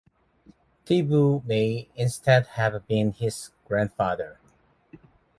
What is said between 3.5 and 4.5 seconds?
grandfather.